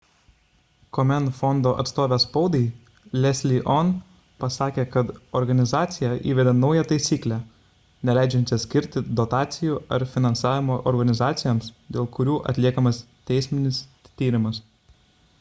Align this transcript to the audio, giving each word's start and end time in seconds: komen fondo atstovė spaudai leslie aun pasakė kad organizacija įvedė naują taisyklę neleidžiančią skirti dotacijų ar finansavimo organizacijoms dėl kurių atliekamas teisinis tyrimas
komen 0.97 1.25
fondo 1.39 1.71
atstovė 1.81 2.17
spaudai 2.21 2.61
leslie 3.25 3.59
aun 3.73 3.91
pasakė 4.43 4.85
kad 4.95 5.11
organizacija 5.41 6.09
įvedė 6.31 6.55
naują 6.61 6.85
taisyklę 6.93 7.37
neleidžiančią 8.11 8.59
skirti 8.65 9.05
dotacijų 9.21 9.77
ar 9.99 10.07
finansavimo 10.17 10.79
organizacijoms 10.95 11.69
dėl 11.99 12.09
kurių 12.17 12.39
atliekamas 12.55 13.05
teisinis 13.33 13.83
tyrimas 14.23 14.65